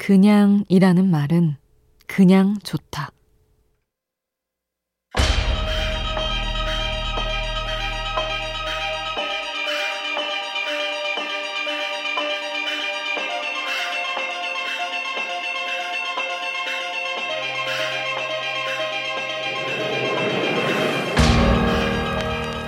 [0.00, 1.56] 그냥이라는 말은
[2.06, 3.10] 그냥 좋다.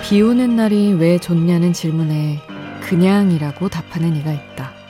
[0.03, 2.41] 비 오는 날이 왜 좋냐는 질문에
[2.83, 4.82] 그냥이라고 답하는 이가 있다.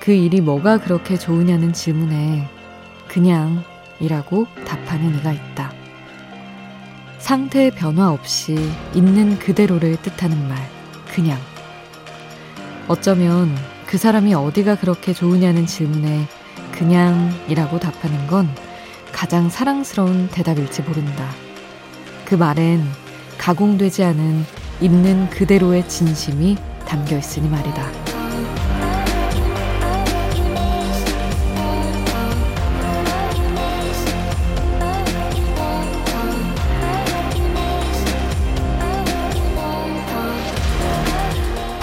[0.00, 2.48] 그 일이 뭐가 그렇게 좋으냐는 질문에
[3.06, 3.62] 그냥
[4.00, 5.72] 이라고 답하는 이가 있다.
[7.18, 8.56] 상태 변화 없이
[8.94, 10.58] 있는 그대로를 뜻하는 말,
[11.14, 11.38] 그냥.
[12.88, 13.54] 어쩌면
[13.86, 16.26] 그 사람이 어디가 그렇게 좋으냐는 질문에
[16.72, 18.48] 그냥이라고 답하는 건
[19.12, 21.28] 가장 사랑스러운 대답일지 모른다.
[22.24, 22.82] 그 말엔
[23.36, 24.46] 가공되지 않은
[24.80, 28.09] 있는 그대로의 진심이 담겨 있으니 말이다.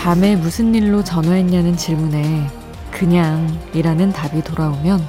[0.08, 2.47] 밤에 무슨 일로 전화했냐는 질문에
[2.91, 5.05] 그냥이라는 답이 돌아오면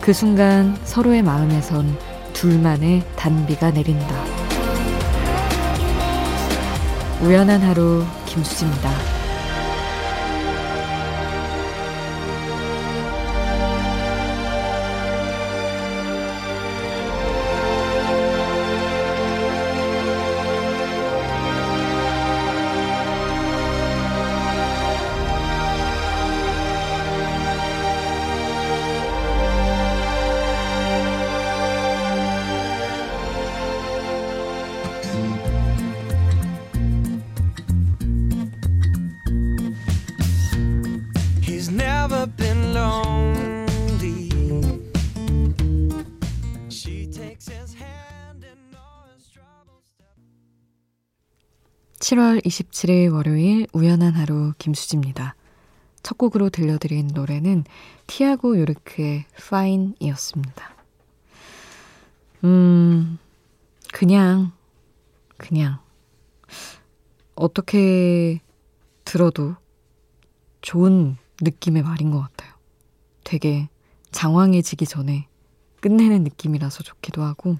[0.00, 1.96] 그 순간 서로의 마음에선
[2.32, 4.12] 둘만의 단비가 내린다.
[7.22, 9.23] 우연한 하루 김수지입니다.
[52.04, 55.34] 7월 27일 월요일 우연한 하루 김수지입니다.
[56.02, 57.64] 첫 곡으로 들려드린 노래는
[58.06, 60.76] 티아고 요르크의 Fine이었습니다.
[62.44, 63.18] 음,
[63.90, 64.52] 그냥,
[65.38, 65.78] 그냥,
[67.36, 68.42] 어떻게
[69.06, 69.56] 들어도
[70.60, 72.52] 좋은 느낌의 말인 것 같아요.
[73.24, 73.70] 되게
[74.10, 75.26] 장황해지기 전에
[75.80, 77.56] 끝내는 느낌이라서 좋기도 하고,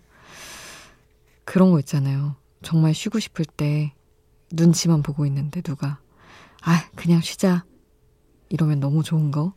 [1.46, 2.36] 그런 거 있잖아요.
[2.60, 3.94] 정말 쉬고 싶을 때
[4.52, 5.98] 눈치만 보고 있는데 누가
[6.62, 7.64] 아 그냥 쉬자
[8.48, 9.54] 이러면 너무 좋은 거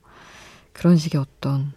[0.73, 1.73] 그런 식의 어떤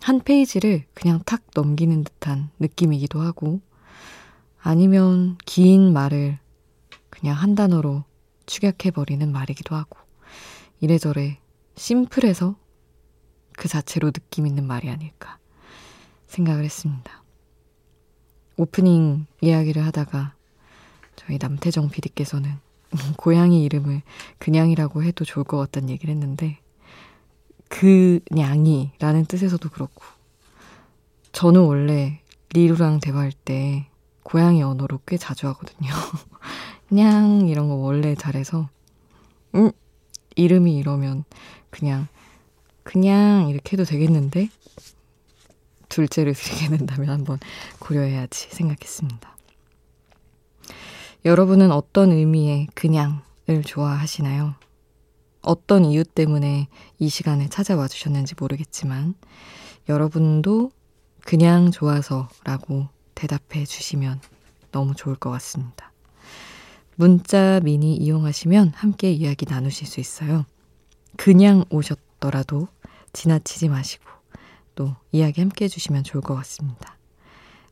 [0.00, 3.60] 한 페이지를 그냥 탁 넘기는 듯한 느낌이기도 하고
[4.60, 6.38] 아니면 긴 말을
[7.10, 8.04] 그냥 한 단어로
[8.46, 9.98] 축약해버리는 말이기도 하고
[10.80, 11.40] 이래저래
[11.76, 12.56] 심플해서
[13.56, 15.38] 그 자체로 느낌 있는 말이 아닐까
[16.26, 17.24] 생각을 했습니다.
[18.56, 20.35] 오프닝 이야기를 하다가
[21.26, 22.52] 저희 남태정 PD께서는
[23.16, 24.02] 고양이 이름을
[24.38, 26.58] 그냥이라고 해도 좋을 것 같다는 얘기를 했는데
[27.68, 30.04] 그냥이라는 뜻에서도 그렇고
[31.32, 32.20] 저는 원래
[32.50, 33.86] 리루랑 대화할 때
[34.22, 35.90] 고양이 언어로 꽤 자주 하거든요.
[36.90, 38.68] 냥 이런 거 원래 잘해서
[39.56, 39.72] 음
[40.36, 41.24] 이름이 이러면
[41.70, 42.06] 그냥
[42.84, 44.48] 그냥 이렇게 해도 되겠는데
[45.88, 47.38] 둘째를 드리게 된다면 한번
[47.80, 49.35] 고려해야지 생각했습니다.
[51.26, 54.54] 여러분은 어떤 의미의 그냥을 좋아하시나요?
[55.42, 56.68] 어떤 이유 때문에
[57.00, 59.16] 이 시간에 찾아와 주셨는지 모르겠지만
[59.88, 60.70] 여러분도
[61.24, 64.20] 그냥 좋아서 라고 대답해 주시면
[64.70, 65.92] 너무 좋을 것 같습니다.
[66.94, 70.46] 문자 미니 이용하시면 함께 이야기 나누실 수 있어요.
[71.16, 72.68] 그냥 오셨더라도
[73.12, 74.04] 지나치지 마시고
[74.76, 76.95] 또 이야기 함께 해주시면 좋을 것 같습니다.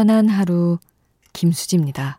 [0.00, 0.78] 우연한 하루
[1.34, 2.18] 김수지입니다.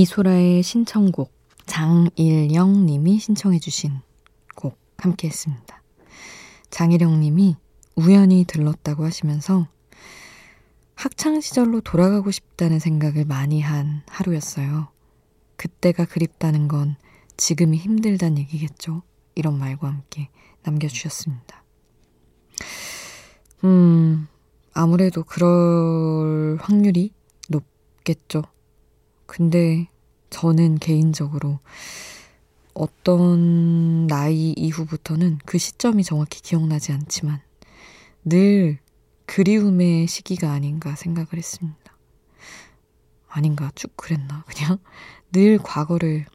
[0.00, 1.30] 이소라의 신청곡
[1.66, 4.00] 장일영 님이 신청해 주신
[4.54, 5.82] 곡 함께 했습니다.
[6.70, 7.56] 장일영 님이
[7.96, 9.68] 우연히 들렀다고 하시면서
[10.94, 14.88] 학창 시절로 돌아가고 싶다는 생각을 많이 한 하루였어요.
[15.56, 16.96] 그때가 그립다는 건
[17.36, 19.02] 지금이 힘들단 얘기겠죠.
[19.34, 20.30] 이런 말과 함께
[20.62, 21.62] 남겨주셨습니다.
[23.64, 24.28] 음,
[24.72, 27.12] 아무래도 그럴 확률이
[27.48, 28.44] 높겠죠.
[29.30, 29.86] 근데
[30.30, 31.60] 저는 개인적으로
[32.74, 37.40] 어떤 나이 이후부터는 그 시점이 정확히 기억나지 않지만
[38.24, 38.80] 늘
[39.26, 41.96] 그리움의 시기가 아닌가 생각을 했습니다.
[43.28, 44.78] 아닌가 쭉 그랬나 그냥
[45.30, 46.26] 늘 과거를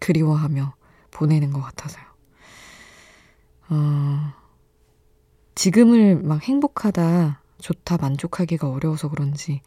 [0.00, 0.74] 그리워하며
[1.10, 2.04] 보내는 것 같아서요.
[3.68, 4.32] 어,
[5.54, 9.60] 지금을 막 행복하다, 좋다, 만족하기가 어려워서 그런지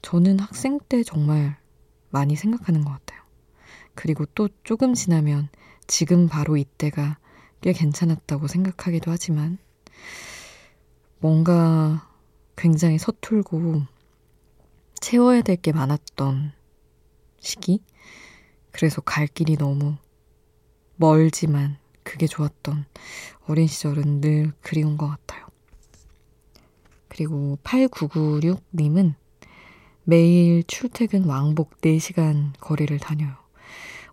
[0.00, 1.58] 저는 학생 때 정말
[2.08, 3.20] 많이 생각하는 것 같아요.
[3.94, 5.50] 그리고 또 조금 지나면
[5.86, 7.18] 지금 바로 이때가
[7.60, 9.58] 꽤 괜찮았다고 생각하기도 하지만
[11.18, 12.08] 뭔가
[12.56, 13.82] 굉장히 서툴고
[15.00, 16.52] 채워야 될 게 많았던
[17.38, 17.82] 시기?
[18.70, 19.96] 그래서 갈 길이 너무
[20.96, 22.86] 멀지만 그게 좋았던
[23.46, 25.41] 어린 시절은 늘 그리운 것 같아요.
[27.12, 29.12] 그리고 8996님은
[30.04, 33.34] 매일 출퇴근 왕복 4시간 거리를 다녀요.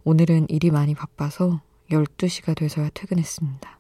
[0.04, 1.62] 오늘은 일이 많이 바빠서
[1.92, 3.80] 12시가 돼서야 퇴근했습니다.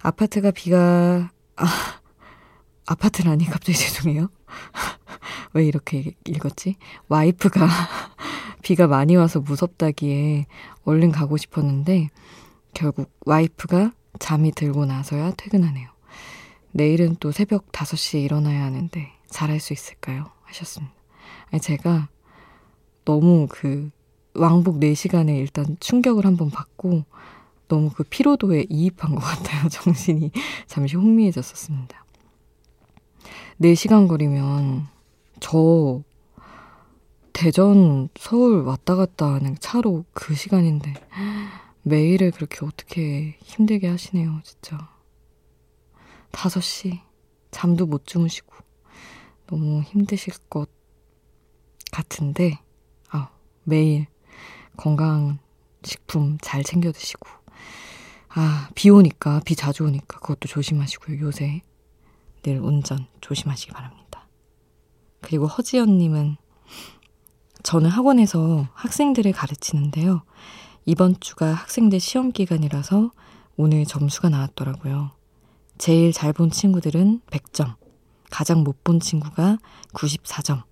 [0.00, 1.66] 아파트가 비가, 아,
[2.86, 4.30] 아파트라니 갑자기 죄송해요.
[5.52, 6.76] 왜 이렇게 읽었지?
[7.08, 7.68] 와이프가
[8.64, 10.46] 비가 많이 와서 무섭다기에
[10.84, 12.08] 얼른 가고 싶었는데
[12.72, 15.93] 결국 와이프가 잠이 들고 나서야 퇴근하네요.
[16.76, 20.32] 내일은 또 새벽 5시에 일어나야 하는데 잘할 수 있을까요?
[20.42, 20.92] 하셨습니다.
[21.60, 22.08] 제가
[23.04, 23.90] 너무 그
[24.34, 27.04] 왕복 4시간에 일단 충격을 한번 받고
[27.68, 29.68] 너무 그 피로도에 이입한 것 같아요.
[29.70, 30.32] 정신이
[30.66, 32.04] 잠시 혼미해졌었습니다.
[33.60, 34.88] 4시간 거리면
[35.38, 36.02] 저
[37.32, 40.92] 대전, 서울 왔다 갔다 하는 차로 그 시간인데
[41.82, 44.93] 매일을 그렇게 어떻게 힘들게 하시네요, 진짜.
[46.34, 47.00] 5시
[47.50, 48.54] 잠도 못 주무시고
[49.46, 50.68] 너무 힘드실 것
[51.92, 52.58] 같은데
[53.10, 53.30] 아,
[53.62, 54.06] 매일
[54.76, 55.38] 건강
[55.82, 57.26] 식품 잘 챙겨 드시고
[58.30, 61.20] 아, 비 오니까 비 자주 오니까 그것도 조심하시고요.
[61.20, 61.62] 요새
[62.42, 64.28] 늘 운전 조심하시기 바랍니다.
[65.20, 66.36] 그리고 허지연 님은
[67.62, 70.22] 저는 학원에서 학생들을 가르치는데요.
[70.84, 73.10] 이번 주가 학생들 시험 기간이라서
[73.56, 75.12] 오늘 점수가 나왔더라고요.
[75.78, 77.74] 제일 잘 본 친구들은 100점,
[78.30, 79.58] 가장 못 본 친구가
[79.92, 80.62] 94점.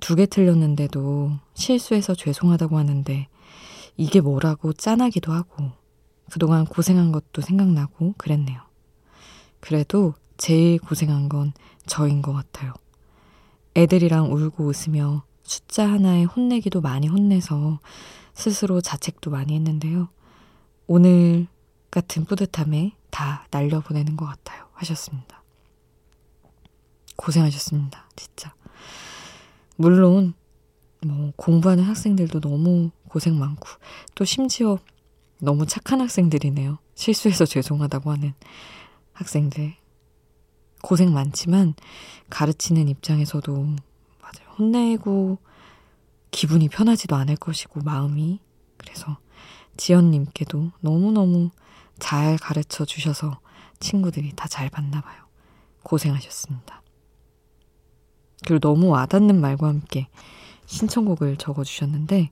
[0.00, 3.28] 두 개 틀렸는데도 실수해서 죄송하다고 하는데
[3.96, 5.72] 이게 뭐라고 짠하기도 하고
[6.30, 8.60] 그동안 고생한 것도 생각나고 그랬네요.
[9.60, 11.52] 그래도 제일 고생한 건
[11.86, 12.72] 저인 것 같아요.
[13.76, 17.80] 애들이랑 울고 웃으며 숫자 하나에 혼내기도 많이 혼내서
[18.34, 20.08] 스스로 자책도 많이 했는데요.
[20.86, 21.46] 오늘
[21.90, 24.66] 같은 뿌듯함에 다 날려보내는 것 같아요.
[24.72, 25.44] 하셨습니다.
[27.14, 28.08] 고생하셨습니다.
[28.16, 28.52] 진짜.
[29.76, 30.34] 물론,
[31.06, 33.68] 뭐, 공부하는 학생들도 너무 고생 많고,
[34.16, 34.78] 또 심지어
[35.38, 36.78] 너무 착한 학생들이네요.
[36.96, 38.34] 실수해서 죄송하다고 하는
[39.12, 39.76] 학생들.
[40.82, 41.74] 고생 많지만,
[42.30, 43.76] 가르치는 입장에서도
[44.58, 45.38] 혼내고
[46.30, 48.40] 기분이 편하지도 않을 것이고 마음이
[48.76, 49.18] 그래서
[49.76, 51.50] 지연님께도 너무너무
[51.98, 53.40] 잘 가르쳐 주셔서
[53.80, 55.24] 친구들이 다 잘 봤나 봐요.
[55.82, 56.82] 고생하셨습니다.
[58.46, 60.08] 그리고 너무 와닿는 말과 함께
[60.66, 62.30] 신청곡을 적어 주셨는데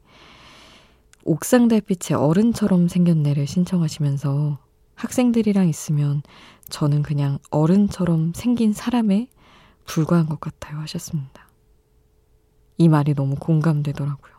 [1.25, 4.59] 옥상 달빛의 어른처럼 생겼네를 신청하시면서
[4.95, 6.23] 학생들이랑 있으면
[6.69, 9.29] 저는 그냥 어른처럼 생긴 사람에
[9.85, 11.49] 불과한 것 같아요 하셨습니다.
[12.79, 14.33] 이 말이 너무 공감되더라고요.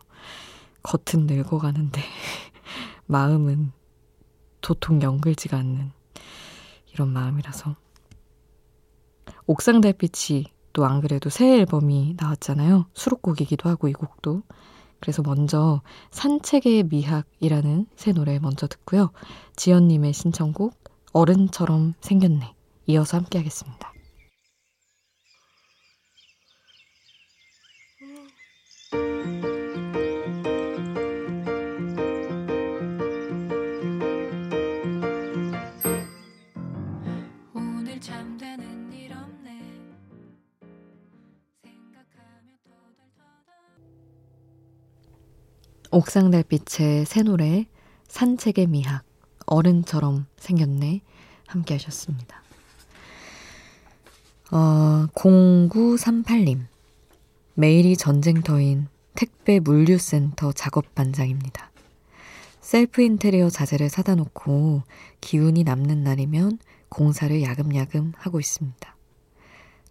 [0.82, 2.02] 겉은 늙어가는데
[3.06, 3.72] 마음은
[4.64, 5.92] 도통 연글지가 않는
[6.92, 7.76] 이런 마음이라서
[9.46, 12.86] 옥상 달빛이 또 안 그래도 새 앨범이 나왔잖아요.
[12.94, 14.42] 수록곡이기도 하고 이 곡도
[15.00, 19.12] 그래서 먼저 산책의 미학이라는 새 노래 먼저 듣고요.
[19.54, 20.74] 지연님의 신청곡
[21.12, 22.54] 어른처럼 생겼네
[22.86, 23.93] 이어서 함께 하겠습니다.
[45.94, 47.66] 옥상 달빛의 새 노래
[48.08, 49.04] 산책의 미학
[49.46, 51.02] 어른처럼 생겼네
[51.46, 52.42] 함께 하셨습니다.
[54.50, 56.62] 어, 0938님
[57.54, 61.70] 매일이 전쟁터인 택배 물류센터 작업 반장입니다.
[62.60, 64.82] 셀프 인테리어 자재를 사다 놓고
[65.20, 66.58] 기운이 남는 날이면
[66.88, 68.96] 공사를 야금야금 하고 있습니다.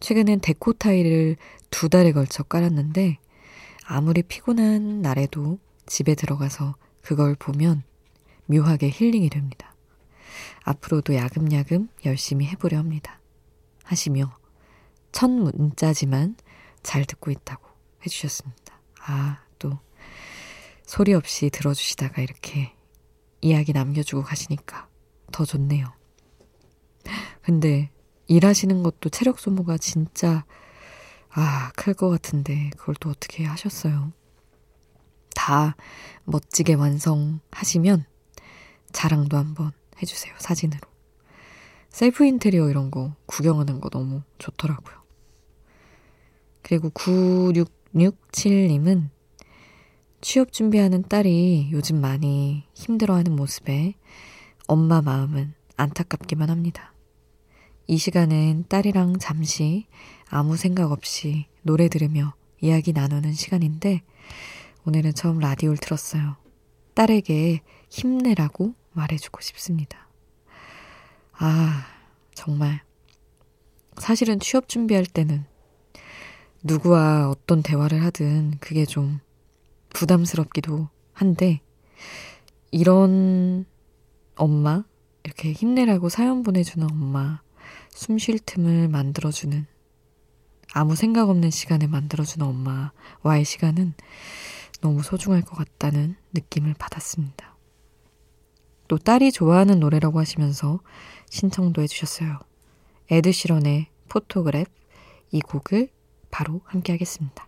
[0.01, 1.37] 최근엔 데코 타일을
[1.69, 3.19] 두 달에 걸쳐 깔았는데
[3.85, 7.83] 아무리 피곤한 날에도 집에 들어가서 그걸 보면
[8.45, 9.75] 묘하게 힐링이 됩니다.
[10.63, 13.19] 앞으로도 야금야금 열심히 해보려 합니다.
[13.83, 14.35] 하시며
[15.11, 16.35] 첫 문자지만
[16.81, 17.65] 잘 듣고 있다고
[18.05, 18.79] 해주셨습니다.
[19.05, 19.79] 아, 또
[20.85, 22.73] 소리 없이 들어주시다가 이렇게
[23.41, 24.87] 이야기 남겨주고 가시니까
[25.31, 25.85] 더 좋네요.
[27.41, 27.91] 근데
[28.27, 30.45] 일하시는 것도 체력 소모가 진짜
[31.29, 34.13] 아, 클 것 같은데 그걸 또 어떻게 하셨어요?
[35.35, 35.75] 다
[36.25, 38.05] 멋지게 완성하시면
[38.91, 39.71] 자랑도 한번
[40.01, 40.33] 해주세요.
[40.37, 40.81] 사진으로.
[41.89, 45.01] 셀프 인테리어 이런 거 구경하는 거 너무 좋더라고요.
[46.61, 49.09] 그리고 9667님은
[50.21, 53.95] 취업 준비하는 딸이 요즘 많이 힘들어하는 모습에
[54.67, 56.93] 엄마 마음은 안타깝기만 합니다.
[57.87, 59.87] 이 시간은 딸이랑 잠시
[60.29, 64.03] 아무 생각 없이 노래 들으며 이야기 나누는 시간인데
[64.85, 66.35] 오늘은 처음 라디오를 들었어요.
[66.93, 70.09] 딸에게 힘내라고 말해주고 싶습니다.
[71.33, 71.85] 아,
[72.33, 72.81] 정말.
[73.97, 75.45] 사실은 취업 준비할 때는
[76.63, 79.19] 누구와 어떤 대화를 하든 그게 좀
[79.89, 81.61] 부담스럽기도 한데,
[82.71, 83.65] 이런
[84.35, 84.83] 엄마,
[85.23, 87.41] 이렇게 힘내라고 사연 보내주는 엄마,
[87.89, 89.65] 숨 쉴 틈을 만들어주는,
[90.73, 93.93] 아무 생각 없는 시간을 만들어주는 엄마와의 시간은
[94.83, 97.55] 너무 소중할 것 같다는 느낌을 받았습니다.
[98.89, 100.81] 또 딸이 좋아하는 노래라고 하시면서
[101.29, 102.37] 신청도 해주셨어요.
[103.09, 104.69] 에드시런의 Photograph
[105.31, 105.87] 이 곡을
[106.31, 107.47] 바로 함께 하겠습니다.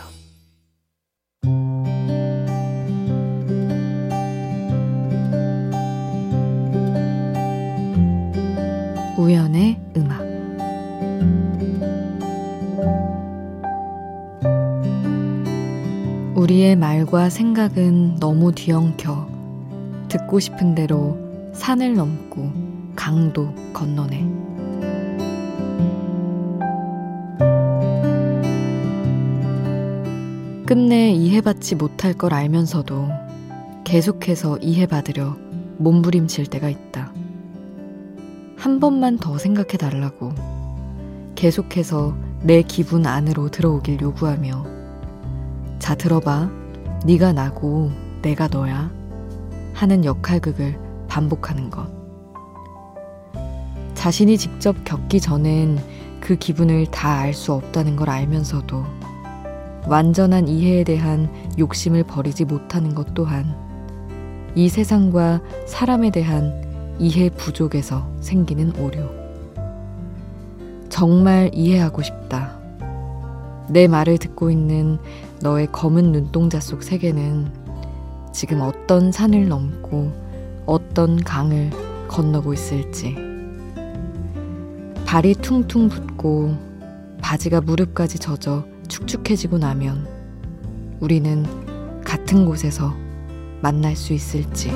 [17.11, 19.27] 말과 생각은 너무 뒤엉켜
[20.07, 21.17] 듣고 싶은 대로
[21.53, 22.49] 산을 넘고
[22.95, 24.25] 강도 건너네.
[30.65, 33.09] 끝내 이해받지 못할 걸 알면서도
[33.83, 35.35] 계속해서 이해받으려
[35.79, 37.13] 몸부림칠 때가 있다.
[38.55, 40.31] 한 번만 더 생각해 달라고
[41.35, 44.65] 계속해서 내 기분 안으로 들어오길 요구하며
[45.79, 46.60] 자 들어봐
[47.05, 47.91] 네가 나고
[48.21, 48.91] 내가 너야
[49.73, 51.87] 하는 역할극을 반복하는 것
[53.95, 55.79] 자신이 직접 겪기 전엔
[56.19, 58.83] 그 기분을 다 알 수 없다는 걸 알면서도
[59.87, 63.55] 완전한 이해에 대한 욕심을 버리지 못하는 것 또한
[64.53, 69.09] 이 세상과 사람에 대한 이해 부족에서 생기는 오류.
[70.89, 72.59] 정말 이해하고 싶다.
[73.69, 74.99] 내 말을 듣고 있는
[75.41, 77.51] 너의 검은 눈동자 속 세계는
[78.31, 80.11] 지금 어떤 산을 넘고
[80.67, 81.71] 어떤 강을
[82.07, 83.15] 건너고 있을지.
[85.05, 86.55] 발이 퉁퉁 붓고
[87.21, 90.07] 바지가 무릎까지 젖어 축축해지고 나면
[90.99, 91.45] 우리는
[92.03, 92.93] 같은 곳에서
[93.61, 94.71] 만날 수 있을지.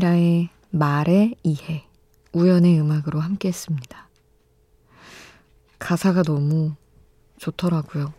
[0.00, 1.86] 정미라의 말의 이해,
[2.32, 4.08] 우연의 음악으로 함께 했습니다.
[5.78, 6.74] 가사가 너무
[7.38, 8.12] 좋더라고요.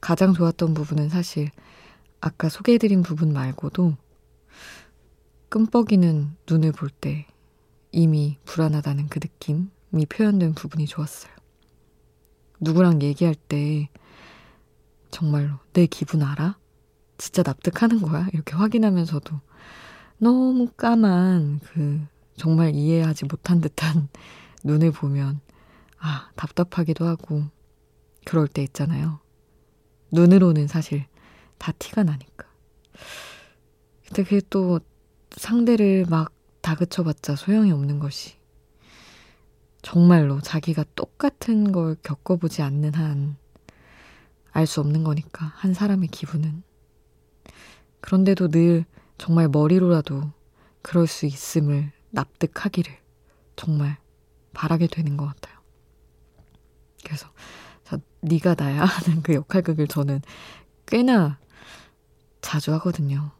[0.00, 1.50] 가장 좋았던 부분은 사실
[2.20, 3.96] 아까 소개해드린 부분 말고도
[5.48, 7.26] 끔뻑이는 눈을 볼 때
[7.92, 11.32] 이미 불안하다는 그 느낌이 표현된 부분이 좋았어요.
[12.60, 13.88] 누구랑 얘기할 때
[15.10, 16.58] 정말로 내 기분 알아?
[17.18, 18.28] 진짜 납득하는 거야?
[18.32, 19.40] 이렇게 확인하면서도
[20.18, 22.00] 너무 까만 그
[22.36, 24.08] 정말 이해하지 못한 듯한
[24.64, 25.40] 눈을 보면
[25.98, 27.44] 아, 답답하기도 하고
[28.24, 29.20] 그럴 때 있잖아요.
[30.12, 31.06] 눈으로는 사실
[31.58, 32.46] 다 티가 나니까.
[34.06, 34.80] 근데 그게 또
[35.32, 38.36] 상대를 막 다그쳐봤자 소용이 없는 것이
[39.82, 43.36] 정말로 자기가 똑같은 걸 겪어보지 않는 한
[44.56, 46.62] 알 수 없는 거니까 한 사람의 기분은
[48.00, 48.86] 그런데도 늘
[49.18, 50.32] 정말 머리로라도
[50.82, 52.92] 그럴 수 있음을 납득하기를
[53.56, 53.96] 정말
[54.52, 55.56] 바라게 되는 것 같아요.
[57.04, 57.28] 그래서
[57.84, 60.20] 자, 네가 나야 하는 그 역할극을 저는
[60.86, 61.38] 꽤나
[62.40, 63.32] 자주 하거든요.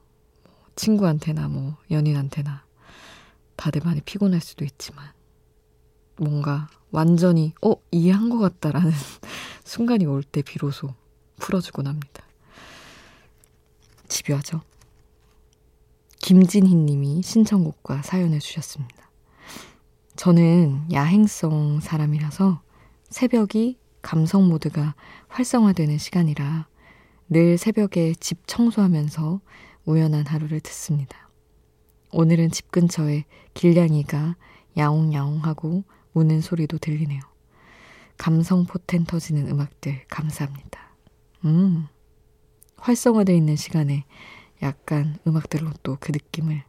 [0.45, 2.65] 뭐 친구한테나 뭐 연인한테나
[3.57, 5.13] 다들 많이 피곤할 수도 있지만
[6.17, 8.91] 뭔가 완전히 어 이해한 것 같다라는
[9.65, 10.95] 순간이 올 때 비로소
[11.39, 12.23] 풀어주곤 합니다.
[14.09, 14.63] 집요하죠.
[16.27, 19.13] 김진희 님이 신청곡과 사연을 주셨습니다.
[20.17, 22.63] 저는 야행성 사람이라서
[23.11, 24.97] 새벽이 감성 모드가
[25.29, 26.67] 활성화되는 시간이라
[27.29, 29.41] 늘 새벽에 집 청소하면서
[29.85, 31.31] 우연한 하루를 듣습니다.
[32.11, 34.35] 오늘은 집 근처에 길냥이가
[34.77, 37.21] 야옹야옹하고 우는 소리도 들리네요.
[38.19, 40.97] 감성 포텐 터지는 음악들 감사합니다.
[41.45, 41.87] 음,
[42.79, 44.05] 활성화되어 있는 시간에
[44.63, 46.63] 약간 음악들로 또 그 느낌을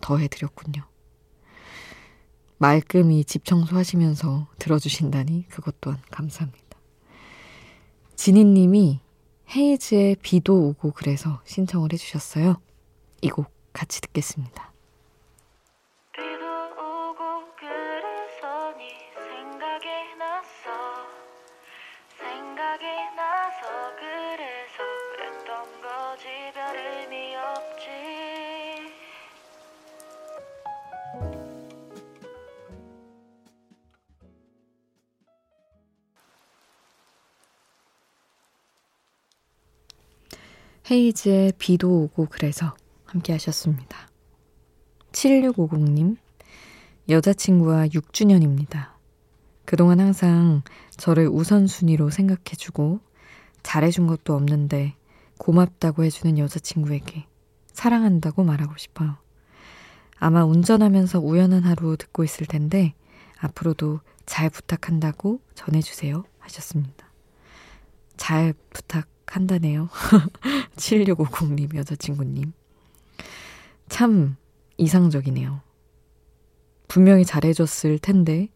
[0.00, 0.84] 더해드렸군요.
[2.58, 6.64] 말끔히 집 청소하시면서 들어주신다니 그것 또한 감사합니다.
[8.16, 9.00] 지니님이
[9.54, 12.60] 헤이즈의 비도 오고 그래서 신청을 해주셨어요.
[13.22, 14.73] 이 곡 같이 듣겠습니다.
[40.90, 42.74] 헤이즈의 비도 오고 그래서
[43.06, 44.08] 함께 하셨습니다.
[45.12, 46.16] 7650님,
[47.08, 48.92] 여자친구와 6주년입니다.
[49.64, 50.62] 그동안 항상
[50.96, 53.00] 저를 우선순위로 생각해주고
[53.62, 54.94] 잘해준 것도 없는데
[55.38, 57.26] 고맙다고 해주는 여자친구에게
[57.72, 59.16] 사랑한다고 말하고 싶어요.
[60.16, 62.94] 아마 운전하면서 우연한 하루 듣고 있을 텐데
[63.38, 67.10] 앞으로도 잘 부탁한다고 전해주세요 하셨습니다.
[68.16, 69.88] 잘 부탁 한다네요.
[70.76, 72.52] 7650님, 여자친구님.
[73.88, 74.36] 참
[74.76, 75.60] 이상적이네요.
[76.88, 78.48] 분명히 잘해줬을 텐데,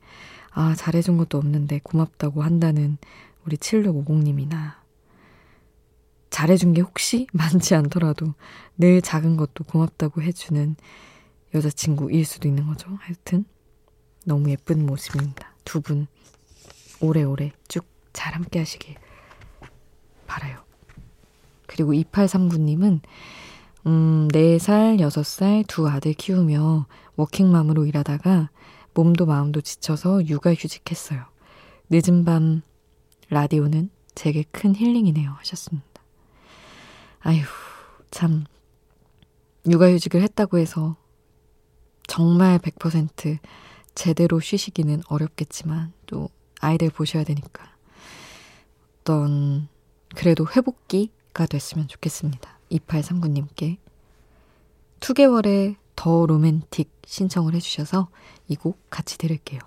[0.50, 2.98] 아, 잘해준 것도 없는데 고맙다고 한다는
[3.44, 4.74] 우리 7650님이나,
[6.31, 8.35] 잘해준 게 혹시 많지 않더라도
[8.76, 10.76] 늘 작은 것도 고맙다고 해주는
[11.54, 12.96] 여자친구일 수도 있는 거죠.
[13.00, 13.44] 하여튼,
[14.24, 15.54] 너무 예쁜 모습입니다.
[15.64, 16.07] 두 분,
[17.00, 18.96] 오래오래 쭉 잘 함께 하시길
[20.29, 20.59] 바라요.
[21.67, 23.01] 그리고 2839님은
[23.87, 26.87] 음, 4살, 6살 두 아들 키우며
[27.17, 28.51] 워킹맘으로 일하다가
[28.95, 31.25] 몸도 마음도 지쳐서 육아휴직했어요.
[31.91, 32.62] 늦은 밤
[33.31, 35.31] 라디오는 제게 큰 힐링이네요.
[35.38, 35.87] 하셨습니다.
[37.21, 37.43] 아휴,
[38.11, 38.45] 참.
[39.67, 40.97] 육아휴직을 했다고 해서
[42.07, 43.38] 정말 100%
[43.95, 47.77] 제대로 쉬시기는 어렵겠지만 또 아이들 보셔야 되니까
[49.01, 49.69] 어떤
[50.14, 52.59] 그래도 회복기가 됐으면 좋겠습니다.
[52.71, 53.79] 2839님께
[55.01, 58.09] 2개월의 더 로맨틱 신청을 해주셔서
[58.49, 59.61] 이 곡 같이 들을게요.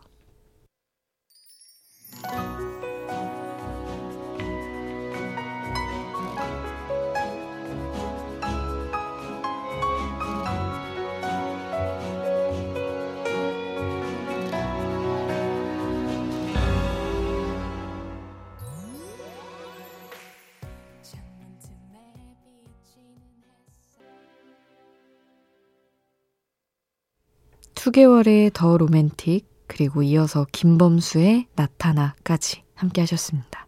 [27.81, 33.60] 수개월의 더 로맨틱, 그리고 이어서 김범수의 나타나까지 함께 하셨습니다.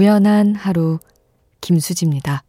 [0.00, 0.98] 우연한 하루
[1.60, 2.42] 김수지입니다.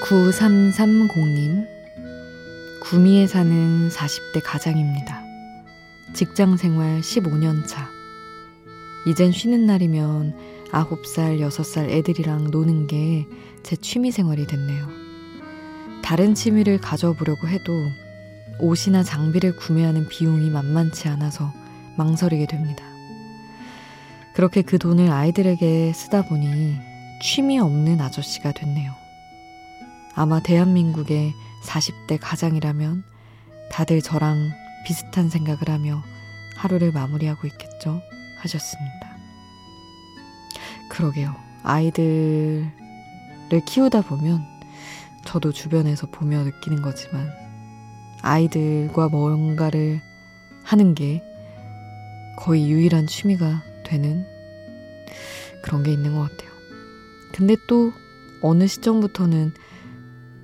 [0.00, 1.66] 9330님,
[2.80, 5.19] 구미에 사는 40대 가장입니다.
[6.14, 7.88] 직장 생활 15년 차.
[9.06, 10.34] 이젠 쉬는 날이면
[10.70, 13.26] 9살, 6살 애들이랑 노는 게
[13.62, 14.88] 제 취미 생활이 됐네요.
[16.02, 17.72] 다른 취미를 가져보려고 해도
[18.58, 21.52] 옷이나 장비를 구매하는 비용이 만만치 않아서
[21.96, 22.84] 망설이게 됩니다.
[24.34, 26.76] 그렇게 그 돈을 아이들에게 쓰다 보니
[27.22, 28.92] 취미 없는 아저씨가 됐네요.
[30.14, 31.32] 아마 대한민국의
[31.64, 33.04] 40대 가장이라면
[33.70, 34.50] 다들 저랑
[34.84, 36.02] 비슷한 생각을 하며
[36.56, 38.02] 하루를 마무리하고 있겠죠?
[38.38, 39.16] 하셨습니다.
[40.88, 41.34] 그러게요.
[41.62, 42.70] 아이들을
[43.66, 44.44] 키우다 보면
[45.24, 47.30] 저도 주변에서 보며 느끼는 거지만
[48.22, 50.00] 아이들과 뭔가를
[50.64, 51.22] 하는 게
[52.36, 54.26] 거의 유일한 취미가 되는
[55.62, 56.50] 그런 게 있는 것 같아요.
[57.32, 57.92] 근데 또
[58.42, 59.52] 어느 시점부터는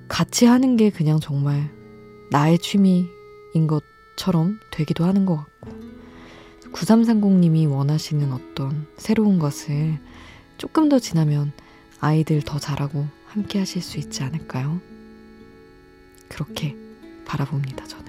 [0.07, 1.69] 같이 하는 게 그냥 정말
[2.31, 3.83] 나의 취미인 것
[4.17, 5.71] 처럼 되기도 하는 것 같고
[6.73, 9.97] 9330님이 원하시는 어떤 새로운 것을
[10.57, 11.53] 조금 더 지나면
[12.01, 14.81] 아이들 더 잘하고 함께 하실 수 있지 않을까요?
[16.27, 16.75] 그렇게
[17.25, 18.05] 바라봅니다, 저는.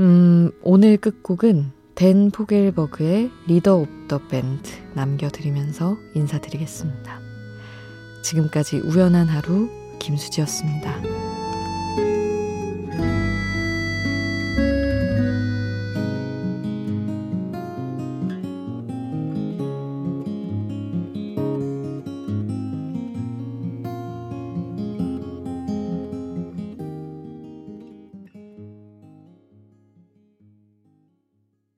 [0.00, 7.20] 음, 오늘 끝곡은 댄 포겔버그의 Leader of the Band 남겨드리면서 인사드리겠습니다.
[8.22, 11.17] 지금까지 우연한 하루 김수지였습니다.